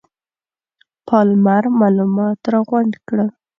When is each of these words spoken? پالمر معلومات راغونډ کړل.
پالمر 1.07 1.63
معلومات 1.79 2.39
راغونډ 2.53 2.93
کړل. 3.07 3.29